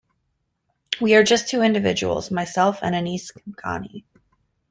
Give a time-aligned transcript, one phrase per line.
[0.99, 4.03] We are just two individuals, myself and Anees Kaimkhani.